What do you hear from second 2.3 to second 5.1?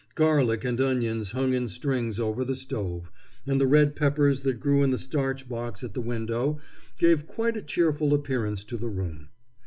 the stove, and the red peppers that grew in the